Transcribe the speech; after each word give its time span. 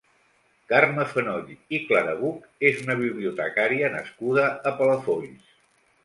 Carme 0.71 1.03
Fenoll 1.09 1.51
i 1.77 1.81
Clarabuch 1.89 2.47
és 2.69 2.81
una 2.85 2.95
bibliotecària 3.01 3.91
nascuda 3.97 4.47
a 4.71 4.73
Palafolls. 4.81 5.53